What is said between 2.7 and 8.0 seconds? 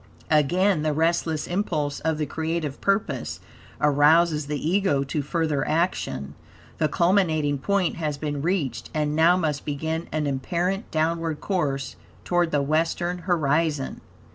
purpose arouses the Ego to further action. The culminating point